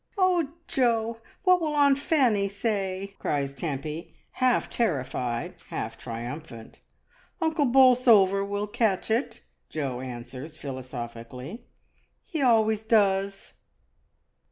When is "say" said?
2.47-3.13